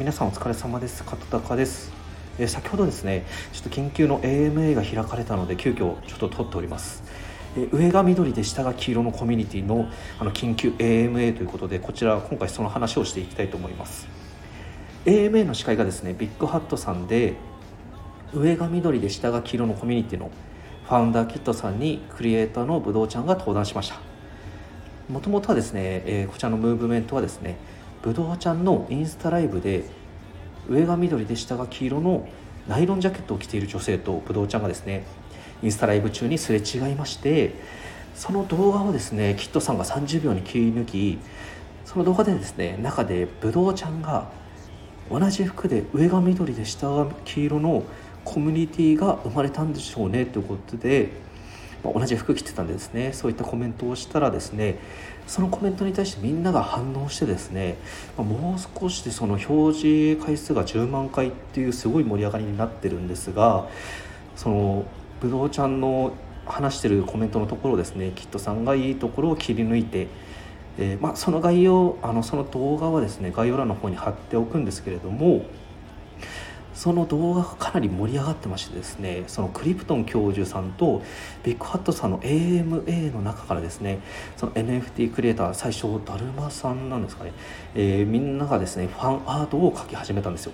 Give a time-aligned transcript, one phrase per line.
[0.00, 1.04] 皆さんお疲れ様です。
[1.04, 1.92] 片高です、
[2.38, 7.02] えー、先ほどですねちょっと緊急の AMA が開かれたので急遽ちょっと撮っております、
[7.54, 14.08] えー、上が緑で下が黄色のコミュニティのあの緊急 AMA ということでこちら今回その話をしていきたいと思います。
[15.04, 17.34] AMA の司会がですねビッグハットさんで
[18.32, 20.30] 上が緑で下が黄色のコミュニティの
[20.86, 23.96] ファウンダーキットさんにクリエイターのぶどうちゃんが登壇しました。
[25.10, 27.58] もともとはですね、えー、こちらのムーブメントはですね
[28.02, 29.84] ぶどうちゃんのインスタライブで
[30.68, 32.28] 上が緑で下が黄色の
[32.68, 35.04] ナイロンジャケットを着ている女性とぶどうちゃんがですね
[35.62, 37.54] インスタライブ中にすれ違いまして
[38.14, 41.18] その動画をですねキットさんが30秒に切り抜き
[41.84, 44.30] その動画でですね中でぶどうちゃんが
[45.10, 47.82] 同じ服で上が緑で下が黄色の
[48.24, 51.10] コミュニティが生まれたんでしょうねということで
[51.84, 54.78] まあ、同じ服着てたんでですねそういったコメントをしたらですね
[55.26, 57.76] そのコメントに対してみんなが反応してですね、
[58.16, 63.68] まあ、もう少しでその表示回数が10万回っていうすごい盛り上がりになってるんですが
[64.36, 64.84] その
[65.20, 66.12] ぶどうちゃんの
[66.46, 70.08] 話してるコメントのところですねきっとさんがいいところを切り抜いて
[70.78, 75.44] えー、まあ、その概要あのその動画はですね概要欄の方に貼っておくんですけれども
[76.80, 81.02] その動画がかなり盛り上がってましてですねそのクリプトン教授さんと
[81.44, 84.00] ビッグハットさんの AMA の中からですね
[84.38, 87.34] その NFT クリエイター最初だるまさんなんですかね、
[87.74, 90.52] えー、みんながですねファンアートを描き始めたんですよ。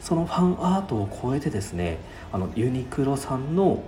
[0.00, 1.98] そのファンアートを超えてですね
[2.32, 3.84] あのユニクロさんの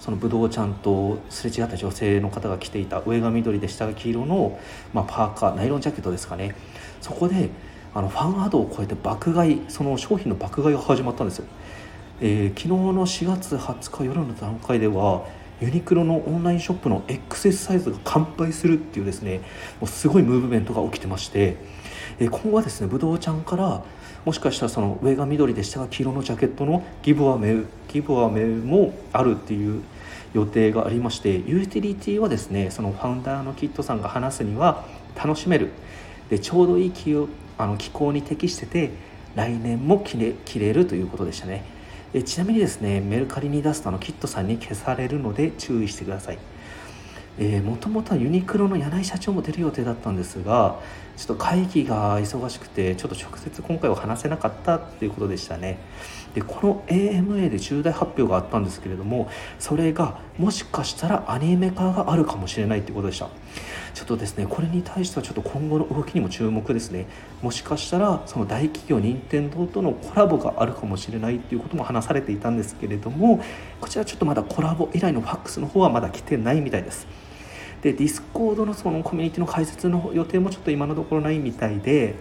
[0.00, 4.58] そのブドウちゃんとすれ違った女性の方が着ていた上が緑で下が黄色の、
[4.92, 6.56] まあ、パーカーナイロンジャケットですかね。
[7.00, 7.50] そこで
[7.94, 11.44] あのファンアドを超えて爆買いその商品の爆買いが始まったんですよ、
[12.20, 15.26] えー、昨日の4月20日夜の段階では
[15.60, 19.40] ユニクロのオンラインショップの XS サイズが完売するっていうですね
[19.80, 21.56] もうすごいムーブメントが起きてまして、
[22.18, 23.84] えー、今後はですねぶどうちゃんから
[24.24, 29.82] もしかしたらその上が緑で下が黄色のジャケットのギブアメウギブアメウもあるっていう
[30.32, 34.84] 予定がありましてユーティリティはですねそのファウンダーのキットさんが話すには
[35.16, 35.70] 楽しめる。
[36.28, 37.16] でちょうどいい気
[37.62, 38.90] あの気候に適してて
[39.34, 41.64] 来年も着れ着れるということでしたね。
[42.12, 46.38] えちなみにですねメルカリに出すとあのキットさんに消されるので注意してください。
[47.40, 50.78] もともとはユニクロの柳井社長も出る予定だったんですが
[51.16, 55.78] ちょっと会議が忙しくてちょっと直接今回は話せなかったっていうことでしたね。
[56.34, 63.28] でこの AMA で重大発表があったんですけれどもそれがもしかしたらアニメ化があるかもしれないっていうことでした。
[63.94, 67.06] ちょっとですねこれに対してはちょっと今後の動きにも注目ですね。
[67.40, 73.42] もしかしたらその大企業任天堂とのコラボがあるかもしれないっていうことも話されていたんですけれども
[73.80, 77.29] こちらちょっとまだコラボ依頼のファックスの方はまだ来てないみたいです。
[77.82, 82.14] で Discord のそのコミュニティの開設の予定もちょっと今のところないみたいで、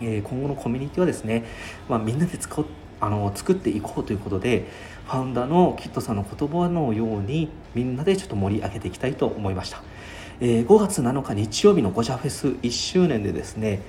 [0.00, 1.44] えー、今後のコミュニティはですね、
[1.88, 2.64] まあ、みんなで使
[3.00, 4.66] あの作っていこうということで
[5.06, 9.82] ファウンダーのキットさんの言葉のようにみんなでちょっと盛り上げていきたいと思いました、
[10.40, 13.80] えー、5月7日日曜日のゴジャフェス1周年でですね、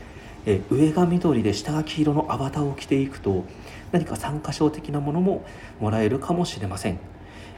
[0.45, 3.45] え、上が緑で下が黄色のアバターを着ていくと
[3.91, 5.43] 何か参加賞的なものも
[5.79, 6.99] もらえるかもしれません。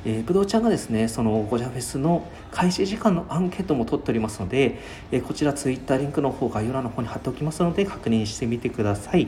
[0.05, 4.79] えー、ぶどうちゃんがですねそのゴジャフェスの開始時間のアンケートも取っておりますので、
[5.11, 9.27] えー、こちらツイッターリンクの方概要欄の方に貼っておきますので確認してみてください。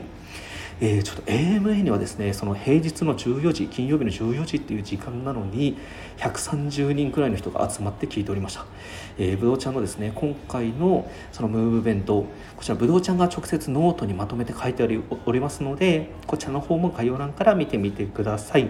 [0.80, 5.78] えー、ちょっと AMA にはですねその平日の14時金曜日の14時っていう時間なのに
[6.16, 8.66] 130人くらいの人が集まって聞いておりました、
[9.16, 12.24] えー、ぶどうちゃんのですね今回のそのムーブメント
[12.56, 18.68] こちらぶどうちゃんが直接ノートにまとめて書いておりますのでこちらの方も概要欄から見てみてください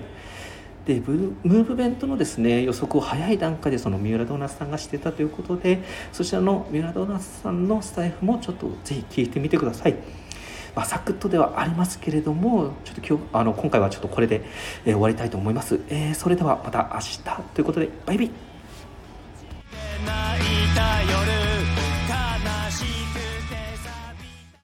[0.87, 9.95] でムーブメントのですね予測を早い段階でその三浦ドーナツさんがしてたということでそちらの三浦ドーナツさんのスタエフもちょっとぜひ聞いてみてください。
[10.75, 14.43] まあ、サクッとではありますけれどもちょっと今日あの今回はちょっとこれで、
[14.85, 18.54] えー、終わりたいと思います、えー、それではまた明日ということでバイバイ